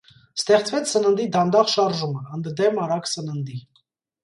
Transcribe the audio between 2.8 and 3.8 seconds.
արագ սննդի)։